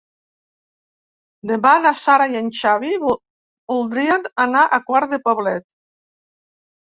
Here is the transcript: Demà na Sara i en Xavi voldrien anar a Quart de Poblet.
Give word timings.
Demà 1.49 1.73
na 1.83 1.89
Sara 2.03 2.25
i 2.31 2.39
en 2.39 2.47
Xavi 2.59 2.89
voldrien 3.03 4.25
anar 4.45 4.63
a 4.69 4.79
Quart 4.89 5.13
de 5.15 5.19
Poblet. 5.27 5.69